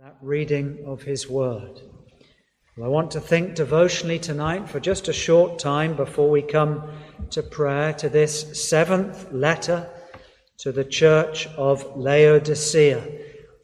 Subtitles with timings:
[0.00, 1.80] that reading of His Word.
[2.76, 6.88] Well, I want to think devotionally tonight for just a short time before we come
[7.30, 9.90] to prayer to this seventh letter
[10.58, 13.02] to the church of Laodicea.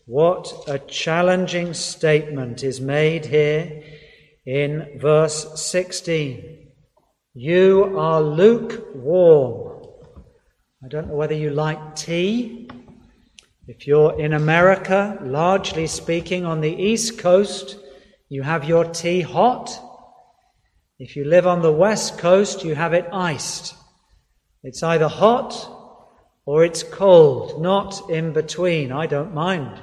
[0.07, 3.85] What a challenging statement is made here
[4.45, 6.67] in verse 16.
[7.35, 9.87] You are lukewarm.
[10.85, 12.64] I don't know whether you like tea
[13.67, 17.79] if you're in America, largely speaking, on the East Coast,
[18.29, 19.71] you have your tea hot.
[20.99, 23.75] If you live on the West Coast, you have it iced.
[24.63, 25.71] It's either hot
[26.45, 28.93] or it's cold, not in between.
[28.93, 29.81] I don't mind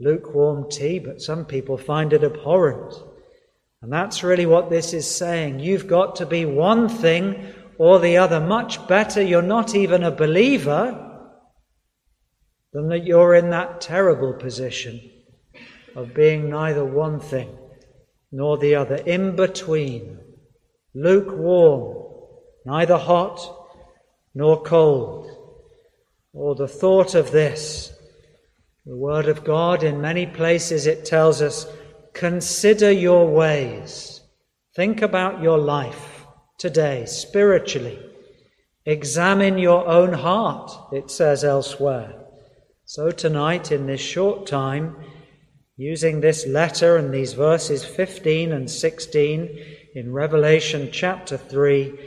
[0.00, 2.94] lukewarm tea, but some people find it abhorrent.
[3.82, 5.60] And that's really what this is saying.
[5.60, 8.40] You've got to be one thing or the other.
[8.40, 11.03] Much better, you're not even a believer
[12.74, 15.00] than that you're in that terrible position
[15.94, 17.56] of being neither one thing
[18.32, 20.18] nor the other, in between,
[20.92, 22.04] lukewarm,
[22.66, 23.40] neither hot
[24.34, 25.30] nor cold.
[26.32, 27.92] Or the thought of this,
[28.84, 31.68] the Word of God, in many places it tells us,
[32.12, 34.20] consider your ways.
[34.74, 36.26] Think about your life
[36.58, 38.00] today, spiritually.
[38.84, 42.23] Examine your own heart, it says elsewhere.
[42.96, 44.94] So, tonight, in this short time,
[45.76, 49.58] using this letter and these verses 15 and 16
[49.96, 51.98] in Revelation chapter 3,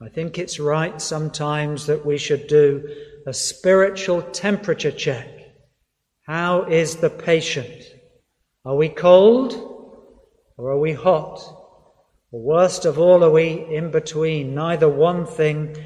[0.00, 2.88] I think it's right sometimes that we should do
[3.26, 5.26] a spiritual temperature check.
[6.28, 7.82] How is the patient?
[8.64, 9.52] Are we cold
[10.56, 11.40] or are we hot?
[12.30, 15.76] Or worst of all, are we in between, neither one thing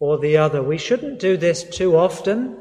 [0.00, 0.64] or the other?
[0.64, 2.59] We shouldn't do this too often.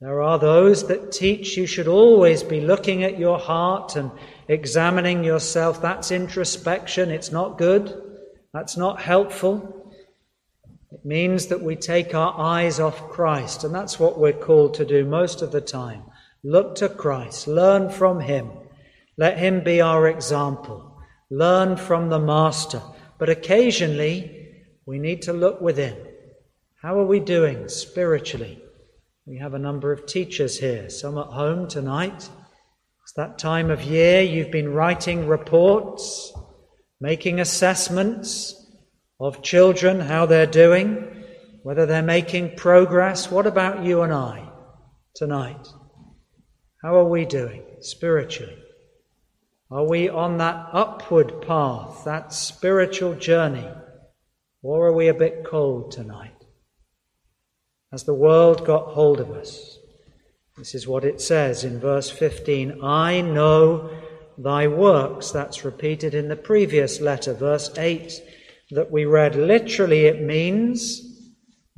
[0.00, 4.10] There are those that teach you should always be looking at your heart and
[4.46, 5.80] examining yourself.
[5.80, 7.10] That's introspection.
[7.10, 8.02] It's not good.
[8.52, 9.94] That's not helpful.
[10.92, 14.84] It means that we take our eyes off Christ, and that's what we're called to
[14.84, 16.02] do most of the time.
[16.44, 18.50] Look to Christ, learn from Him,
[19.16, 20.98] let Him be our example,
[21.30, 22.82] learn from the Master.
[23.18, 24.52] But occasionally,
[24.84, 25.96] we need to look within.
[26.82, 28.62] How are we doing spiritually?
[29.28, 32.30] We have a number of teachers here, some at home tonight.
[33.02, 36.32] It's that time of year you've been writing reports,
[37.00, 38.54] making assessments
[39.18, 41.24] of children, how they're doing,
[41.64, 43.28] whether they're making progress.
[43.28, 44.48] What about you and I
[45.16, 45.66] tonight?
[46.84, 48.62] How are we doing spiritually?
[49.72, 53.68] Are we on that upward path, that spiritual journey?
[54.62, 56.35] Or are we a bit cold tonight?
[57.96, 59.78] As the world got hold of us.
[60.58, 63.88] This is what it says in verse 15 I know
[64.36, 65.30] thy works.
[65.30, 68.12] That's repeated in the previous letter, verse 8,
[68.72, 69.34] that we read.
[69.34, 70.82] Literally, it means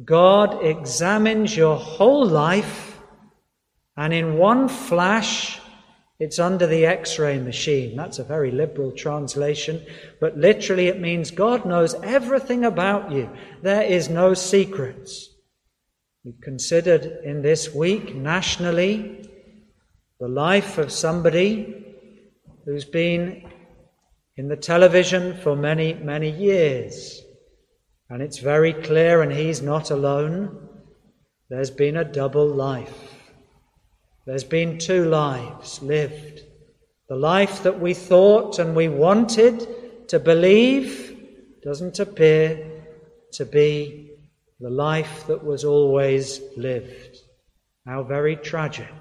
[0.05, 2.99] God examines your whole life,
[3.97, 5.61] and in one flash,
[6.19, 7.95] it's under the x ray machine.
[7.95, 9.87] That's a very liberal translation,
[10.21, 13.31] but literally it means God knows everything about you.
[13.63, 15.37] There is no secrets.
[16.29, 19.27] We've considered in this week nationally
[20.21, 21.97] the life of somebody
[22.67, 23.51] who's been
[24.37, 27.23] in the television for many, many years.
[28.11, 30.69] And it's very clear, and he's not alone.
[31.49, 33.15] There's been a double life.
[34.27, 36.43] There's been two lives lived.
[37.09, 39.67] The life that we thought and we wanted
[40.09, 41.17] to believe
[41.63, 42.85] doesn't appear
[43.33, 44.08] to be
[44.61, 47.19] the life that was always lived.
[47.87, 48.93] How very tragic.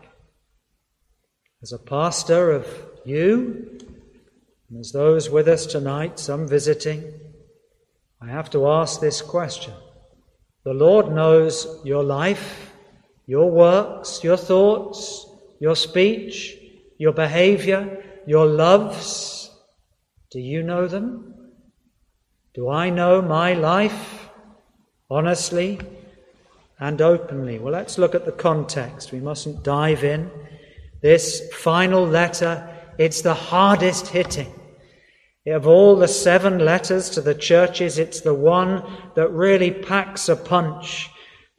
[1.63, 2.67] As a pastor of
[3.05, 3.79] you,
[4.69, 7.03] and as those with us tonight, some visiting,
[8.21, 9.73] I have to ask this question.
[10.63, 12.71] The Lord knows your life,
[13.25, 15.25] your works, your thoughts,
[15.59, 16.55] your speech,
[16.97, 19.49] your behavior, your loves.
[20.29, 21.33] Do you know them?
[22.53, 24.26] Do I know my life?
[25.09, 25.79] Honestly
[26.79, 27.59] and openly.
[27.59, 29.11] Well, let's look at the context.
[29.11, 30.29] We mustn't dive in.
[31.01, 32.67] This final letter,
[32.97, 34.53] it's the hardest hitting.
[35.47, 38.83] Of all the seven letters to the churches, it's the one
[39.15, 41.09] that really packs a punch.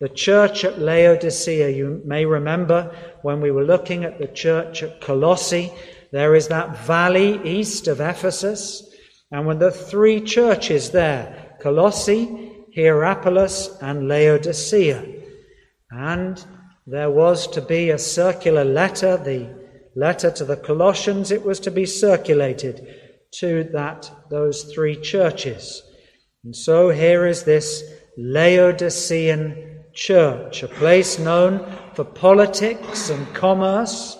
[0.00, 5.00] The church at Laodicea, you may remember when we were looking at the church at
[5.00, 5.72] Colossae,
[6.12, 8.94] there is that valley east of Ephesus,
[9.30, 12.47] and when the three churches there, Colossae,
[12.78, 15.04] Hierapolis and Laodicea.
[15.90, 16.44] And
[16.86, 19.52] there was to be a circular letter, the
[19.96, 22.86] letter to the Colossians, it was to be circulated
[23.40, 25.82] to that those three churches.
[26.44, 27.82] And so here is this
[28.16, 34.16] Laodicean church, a place known for politics and commerce.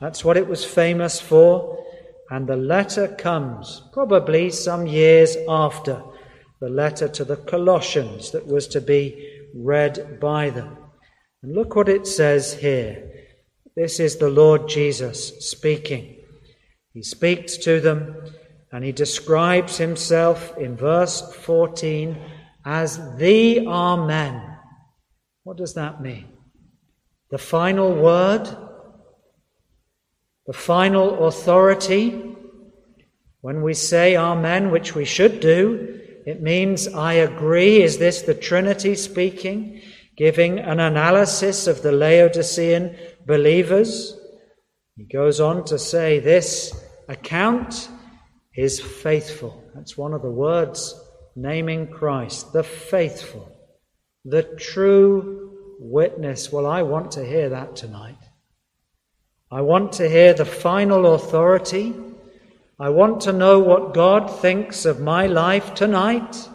[0.00, 1.84] That's what it was famous for.
[2.30, 6.02] And the letter comes probably some years after
[6.60, 10.76] the letter to the Colossians that was to be read by them.
[11.42, 13.12] And look what it says here.
[13.76, 16.16] This is the Lord Jesus speaking.
[16.92, 18.16] He speaks to them
[18.72, 22.18] and he describes himself in verse 14
[22.64, 24.56] as the Amen.
[25.44, 26.26] What does that mean?
[27.30, 28.48] The final word?
[30.46, 32.34] The final authority?
[33.40, 35.97] When we say Amen, which we should do,
[36.28, 37.80] it means I agree.
[37.80, 39.80] Is this the Trinity speaking?
[40.14, 42.94] Giving an analysis of the Laodicean
[43.24, 44.14] believers.
[44.94, 46.78] He goes on to say this
[47.08, 47.88] account
[48.54, 49.64] is faithful.
[49.74, 50.94] That's one of the words
[51.34, 53.50] naming Christ, the faithful,
[54.26, 56.52] the true witness.
[56.52, 58.18] Well, I want to hear that tonight.
[59.50, 61.94] I want to hear the final authority.
[62.80, 66.48] I want to know what God thinks of my life tonight,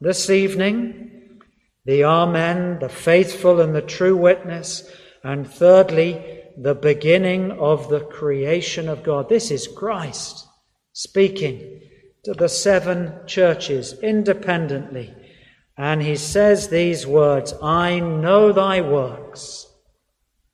[0.00, 1.38] this evening.
[1.84, 4.90] The Amen, the faithful and the true witness.
[5.22, 9.28] And thirdly, the beginning of the creation of God.
[9.28, 10.44] This is Christ
[10.92, 11.82] speaking
[12.24, 15.14] to the seven churches independently.
[15.78, 19.68] And he says these words I know thy works.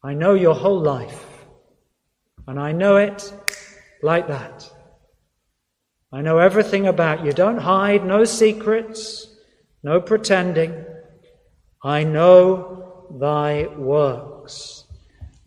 [0.04, 1.24] I know your whole life.
[2.46, 3.32] And I know it
[4.02, 4.70] like that.
[6.12, 7.32] I know everything about you.
[7.32, 9.26] Don't hide, no secrets,
[9.82, 10.84] no pretending.
[11.82, 14.84] I know thy works.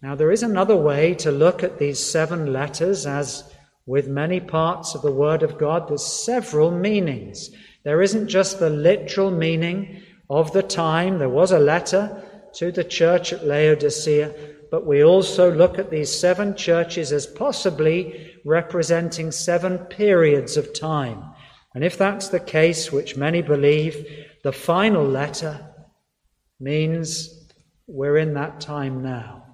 [0.01, 3.43] Now, there is another way to look at these seven letters as
[3.85, 7.49] with many parts of the Word of God, there's several meanings.
[7.83, 11.17] There isn't just the literal meaning of the time.
[11.17, 12.23] There was a letter
[12.53, 14.31] to the church at Laodicea,
[14.71, 21.23] but we also look at these seven churches as possibly representing seven periods of time.
[21.73, 24.05] And if that's the case, which many believe,
[24.43, 25.73] the final letter
[26.59, 27.49] means
[27.87, 29.45] we're in that time now.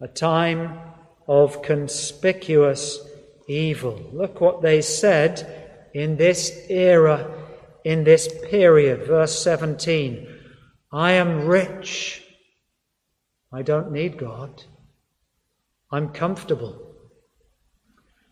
[0.00, 0.78] A time
[1.26, 3.00] of conspicuous
[3.48, 4.10] evil.
[4.12, 7.30] Look what they said in this era,
[7.84, 9.06] in this period.
[9.06, 10.28] Verse 17
[10.92, 12.21] I am rich.
[13.52, 14.64] I don't need God.
[15.90, 16.96] I'm comfortable.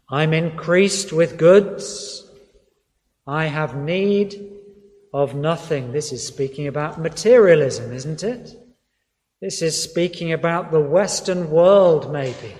[0.08, 2.26] I'm increased with goods.
[3.26, 4.50] I have need
[5.12, 5.92] of nothing.
[5.92, 8.50] This is speaking about materialism, isn't it?
[9.40, 12.54] This is speaking about the Western world, maybe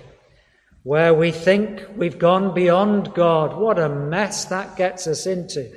[0.83, 3.57] where we think we've gone beyond God.
[3.57, 5.71] What a mess that gets us into.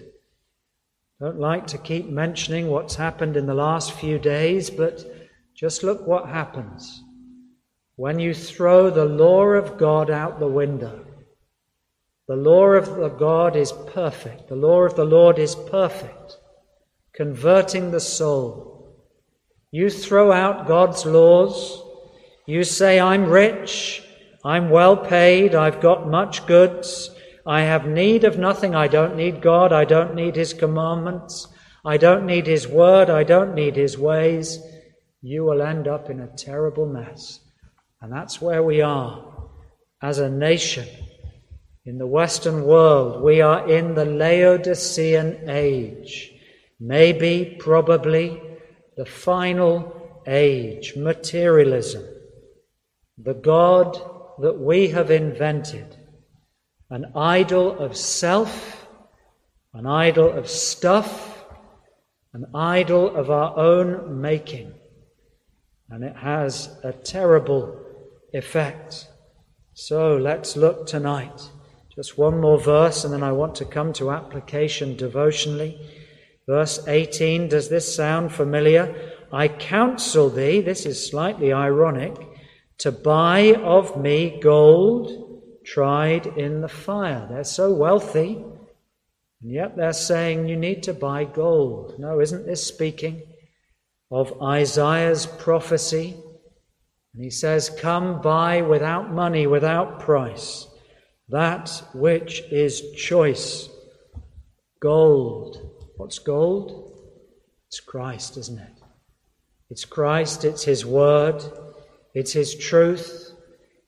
[1.20, 5.06] Don't like to keep mentioning what's happened in the last few days, but
[5.64, 7.02] just look what happens
[7.96, 11.06] when you throw the law of God out the window.
[12.28, 14.50] The law of the God is perfect.
[14.50, 16.36] The law of the Lord is perfect,
[17.16, 19.00] converting the soul.
[19.72, 21.82] You throw out God's laws.
[22.46, 24.04] You say, I'm rich.
[24.44, 25.56] I'm well paid.
[25.56, 27.10] I've got much goods.
[27.48, 28.76] I have need of nothing.
[28.76, 29.72] I don't need God.
[29.72, 31.48] I don't need His commandments.
[31.86, 33.10] I don't need His word.
[33.10, 34.60] I don't need His ways.
[35.26, 37.40] You will end up in a terrible mess.
[38.02, 39.50] And that's where we are
[40.02, 40.86] as a nation.
[41.86, 46.30] In the Western world, we are in the Laodicean age.
[46.78, 48.42] Maybe, probably,
[48.98, 52.04] the final age, materialism.
[53.18, 53.94] The God
[54.42, 55.96] that we have invented
[56.90, 58.88] an idol of self,
[59.74, 61.46] an idol of stuff,
[62.34, 64.74] an idol of our own making.
[65.90, 67.80] And it has a terrible
[68.34, 69.08] effect.
[69.74, 71.50] So let's look tonight.
[71.96, 75.80] Just one more verse, and then I want to come to application devotionally.
[76.48, 79.12] Verse 18 Does this sound familiar?
[79.32, 82.16] I counsel thee, this is slightly ironic
[82.80, 87.28] to buy of me gold tried in the fire.
[87.30, 88.44] They're so wealthy,
[89.42, 91.96] and yet they're saying you need to buy gold.
[91.98, 93.22] No, isn't this speaking
[94.14, 96.16] of Isaiah's prophecy?
[97.16, 100.68] And he says, Come buy without money, without price,
[101.30, 103.70] that which is choice
[104.80, 105.58] gold.
[105.98, 107.00] What's gold?
[107.68, 108.82] It's Christ, isn't it?
[109.72, 111.44] It's Christ, it's His Word.
[112.14, 113.32] It's His truth.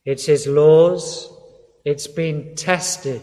[0.04, 1.32] It's His laws.
[1.84, 3.22] It's been tested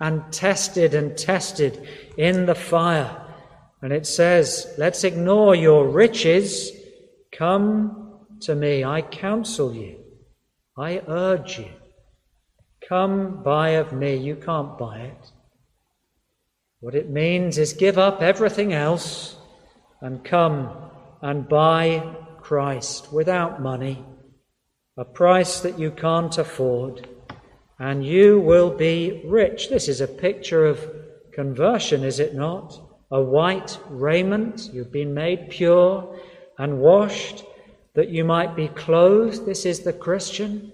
[0.00, 3.23] and tested and tested in the fire.
[3.84, 6.72] And it says, let's ignore your riches.
[7.32, 8.82] Come to me.
[8.82, 9.98] I counsel you.
[10.74, 11.68] I urge you.
[12.88, 14.16] Come buy of me.
[14.16, 15.30] You can't buy it.
[16.80, 19.36] What it means is give up everything else
[20.00, 20.70] and come
[21.20, 24.02] and buy Christ without money,
[24.96, 27.06] a price that you can't afford,
[27.78, 29.68] and you will be rich.
[29.68, 30.82] This is a picture of
[31.34, 32.80] conversion, is it not?
[33.14, 36.18] A white raiment, you've been made pure
[36.58, 37.44] and washed
[37.94, 39.46] that you might be clothed.
[39.46, 40.72] This is the Christian.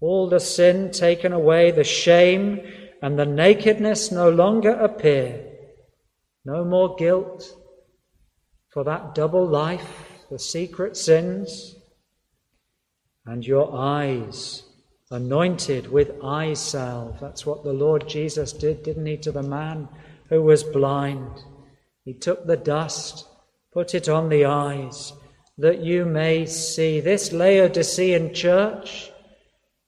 [0.00, 2.60] All the sin taken away, the shame
[3.02, 5.44] and the nakedness no longer appear.
[6.44, 7.52] No more guilt
[8.68, 11.74] for that double life, the secret sins,
[13.26, 14.62] and your eyes
[15.10, 17.18] anointed with eye salve.
[17.20, 19.88] That's what the Lord Jesus did, didn't he, to the man
[20.28, 21.42] who was blind?
[22.04, 23.26] He took the dust,
[23.72, 25.12] put it on the eyes,
[25.58, 27.00] that you may see.
[27.00, 29.12] This Laodicean church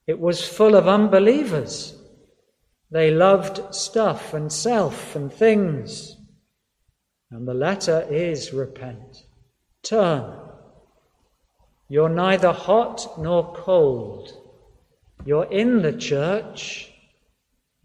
[0.06, 1.97] it was full of unbelievers.
[2.90, 6.16] They loved stuff and self and things.
[7.30, 9.25] And the letter is repent.
[9.83, 10.40] Turn.
[11.88, 14.30] You're neither hot nor cold.
[15.25, 16.92] You're in the church,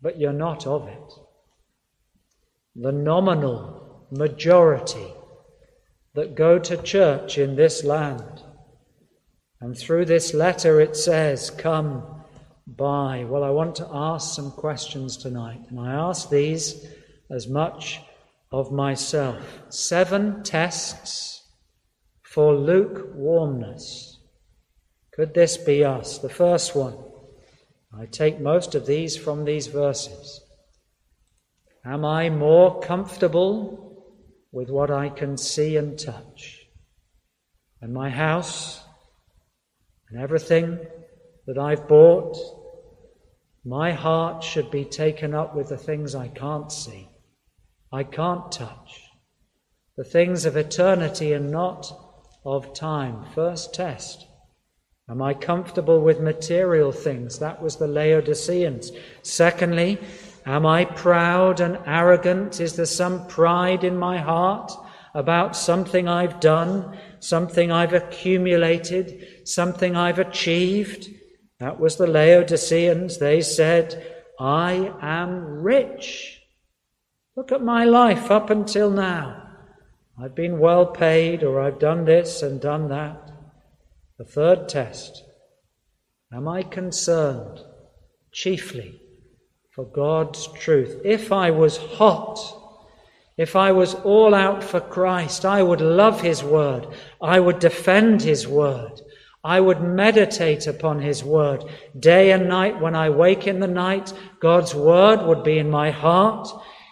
[0.02, 1.14] but you're not of it.
[2.76, 5.14] The nominal majority
[6.16, 8.44] that go to church in this land
[9.62, 12.04] and through this letter it says, Come
[12.66, 13.26] buy.
[13.28, 16.86] Well, I want to ask some questions tonight, and I ask these
[17.30, 18.00] as much
[18.52, 19.62] of myself.
[19.70, 21.44] Seven tests
[22.24, 24.18] for lukewarmness.
[25.14, 26.20] Could this be us?
[26.20, 26.96] The first one.
[27.98, 30.42] I take most of these from these verses.
[31.84, 33.89] Am I more comfortable
[34.52, 36.66] with what I can see and touch?
[37.82, 38.84] And my house
[40.10, 40.80] and everything
[41.48, 42.38] that I've bought,
[43.64, 47.10] my heart should be taken up with the things I can't see,
[47.92, 49.02] I can't touch,
[49.98, 51.92] the things of eternity and not
[52.46, 53.26] of time.
[53.36, 54.26] First test.
[55.10, 57.40] Am I comfortable with material things?
[57.40, 58.92] That was the Laodiceans.
[59.24, 59.98] Secondly,
[60.50, 62.60] am I proud and arrogant?
[62.60, 64.72] Is there some pride in my heart
[65.14, 71.10] about something I've done something I've accumulated, something I've achieved.
[71.60, 73.20] That was the Laodiceans.
[73.20, 76.42] They said, I am rich.
[77.36, 79.48] Look at my life up until now.
[80.22, 83.32] I've been well paid, or I've done this and done that.
[84.18, 85.24] The third test
[86.32, 87.62] Am I concerned
[88.32, 89.02] chiefly
[89.72, 91.02] for God's truth?
[91.04, 92.38] If I was hot,
[93.38, 96.88] if I was all out for Christ, I would love His Word.
[97.22, 99.02] I would defend His Word.
[99.44, 101.64] I would meditate upon His Word.
[101.98, 104.12] Day and night, when I wake in the night,
[104.42, 106.50] God's Word would be in my heart.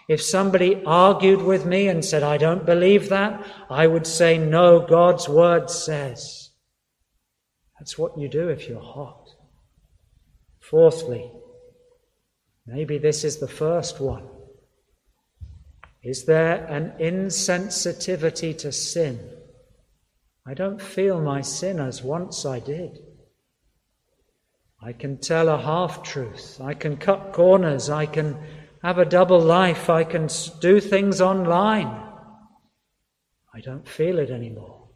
[0.08, 4.80] If somebody argued with me and said, I don't believe that, I would say, No,
[4.80, 6.48] God's Word says.
[7.78, 9.28] That's what you do if you're hot.
[10.60, 11.30] Fourthly,
[12.68, 14.28] maybe this is the first one.
[16.02, 19.18] Is there an insensitivity to sin?
[20.46, 23.00] I don't feel my sin as once I did.
[24.80, 26.60] I can tell a half truth.
[26.62, 27.90] I can cut corners.
[27.90, 28.38] I can
[28.82, 29.90] have a double life.
[29.90, 30.28] I can
[30.60, 32.04] do things online.
[33.52, 34.88] I don't feel it anymore.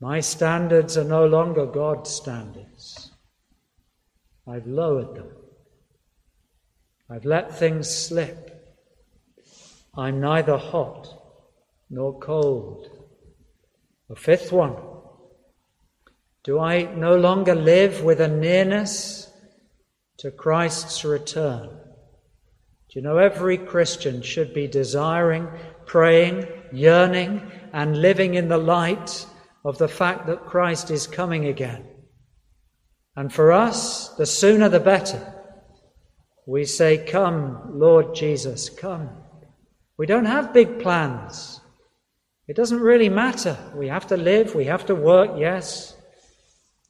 [0.00, 3.12] My standards are no longer God's standards.
[4.46, 5.35] I've lowered them.
[7.08, 8.52] I've let things slip.
[9.96, 11.08] I'm neither hot
[11.88, 12.88] nor cold.
[14.08, 14.76] The fifth one.
[16.44, 19.30] Do I no longer live with a nearness
[20.18, 21.68] to Christ's return?
[21.68, 25.48] Do you know every Christian should be desiring,
[25.86, 29.26] praying, yearning, and living in the light
[29.64, 31.84] of the fact that Christ is coming again?
[33.16, 35.35] And for us, the sooner the better.
[36.46, 39.10] We say, Come, Lord Jesus, come.
[39.98, 41.60] We don't have big plans.
[42.46, 43.58] It doesn't really matter.
[43.74, 45.96] We have to live, we have to work, yes,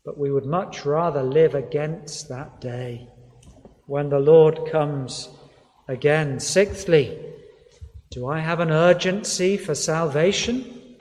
[0.04, 3.08] but we would much rather live against that day
[3.86, 5.30] when the Lord comes
[5.88, 6.38] again.
[6.38, 7.18] Sixthly,
[8.10, 10.98] do I have an urgency for salvation?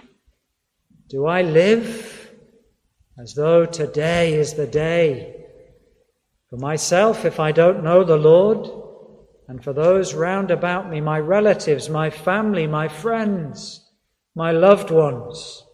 [1.09, 2.31] Do I live
[3.19, 5.34] as though today is the day
[6.55, 8.69] For myself, if I don't know the Lord,
[9.49, 13.85] and for those round about me, my relatives, my family, my friends,
[14.37, 15.65] my loved ones,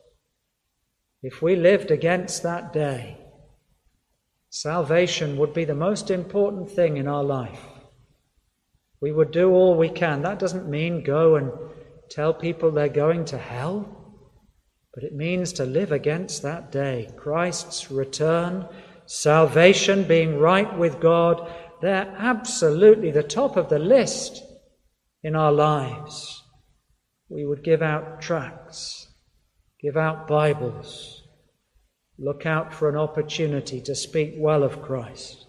[1.22, 3.20] if we lived against that day,
[4.50, 7.62] salvation would be the most important thing in our life.
[9.02, 10.24] We would do all we can.
[10.24, 11.52] That doesn't mean go and
[12.10, 14.18] tell people they're going to hell.
[14.96, 17.08] But it means to live against that day.
[17.18, 18.68] Christ's return,
[19.06, 24.44] salvation, being right with God, they're absolutely the top of the list
[25.24, 26.44] in our lives.
[27.30, 29.08] We would give out tracts,
[29.82, 31.24] give out Bibles,
[32.18, 35.46] look out for an opportunity to speak well of Christ.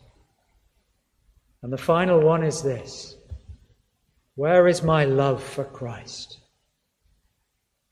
[1.62, 3.16] And the final one is this
[4.35, 6.38] Where is my love for Christ?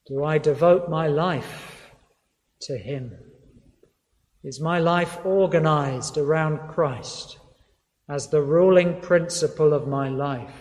[0.07, 1.93] Do I devote my life
[2.63, 3.30] to Him?
[4.43, 7.39] Is my life organized around Christ
[8.09, 10.55] as the ruling principle of my life?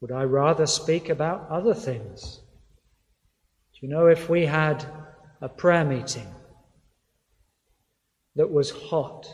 [0.00, 2.40] Would I rather speak about other things?
[3.72, 4.84] Do you know if we had
[5.40, 6.28] a prayer meeting
[8.36, 9.26] that was hot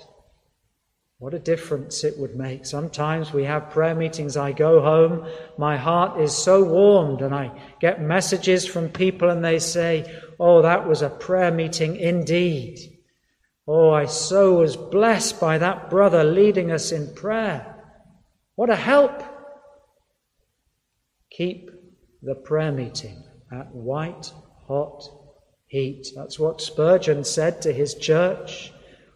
[1.24, 2.66] what a difference it would make.
[2.66, 4.36] Sometimes we have prayer meetings.
[4.36, 9.42] I go home, my heart is so warmed, and I get messages from people, and
[9.42, 10.04] they say,
[10.38, 12.78] Oh, that was a prayer meeting indeed.
[13.66, 17.74] Oh, I so was blessed by that brother leading us in prayer.
[18.56, 19.22] What a help!
[21.30, 21.70] Keep
[22.22, 23.22] the prayer meeting
[23.52, 24.32] at white
[24.66, 25.02] hot
[25.66, 26.08] heat.
[26.14, 28.72] That's what Spurgeon said to his church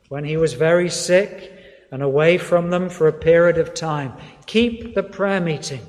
[0.09, 1.53] when he was very sick
[1.93, 4.15] and away from them for a period of time.
[4.47, 5.83] Keep the prayer meeting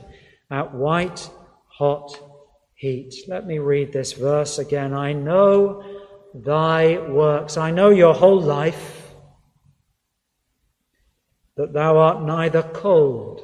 [0.52, 1.30] at white
[1.68, 2.29] hot
[2.80, 3.14] heat.
[3.28, 4.94] Let me read this verse again.
[4.94, 5.84] I know
[6.34, 7.58] thy works.
[7.58, 9.12] I know your whole life,
[11.58, 13.42] that thou art neither cold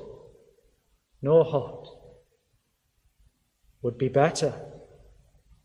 [1.22, 1.88] nor hot.
[3.82, 4.54] Would be better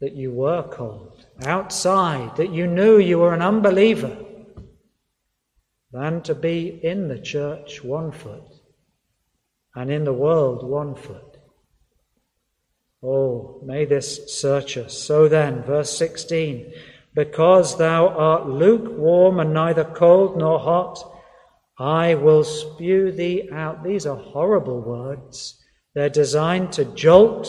[0.01, 4.17] that you were cold outside, that you knew you were an unbeliever
[5.93, 8.49] than to be in the church one foot
[9.77, 11.30] and in the world one foot.
[13.03, 14.97] Oh, may this search us.
[14.97, 16.73] So then, verse 16,
[17.15, 20.99] because thou art lukewarm and neither cold nor hot,
[21.79, 23.83] I will spew thee out.
[23.83, 25.59] These are horrible words.
[25.95, 27.49] They're designed to jolt.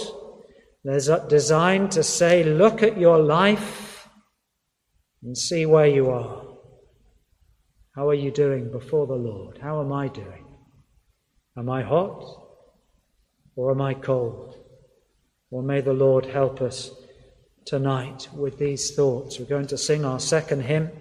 [0.85, 4.07] They're designed to say, look at your life
[5.21, 6.47] and see where you are.
[7.93, 9.59] How are you doing before the Lord?
[9.61, 10.45] How am I doing?
[11.57, 12.23] Am I hot
[13.57, 14.60] or am I cold?
[15.51, 16.91] Well, may the Lord help us
[17.65, 19.37] tonight with these thoughts.
[19.37, 20.91] We're going to sing our second hymn.